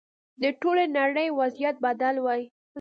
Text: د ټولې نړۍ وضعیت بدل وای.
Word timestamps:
د 0.41 0.43
ټولې 0.61 0.85
نړۍ 0.97 1.27
وضعیت 1.39 1.75
بدل 1.85 2.15
وای. 2.25 2.41